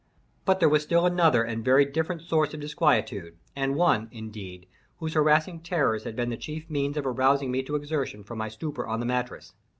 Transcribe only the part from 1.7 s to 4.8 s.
different source of disquietude, and one, indeed,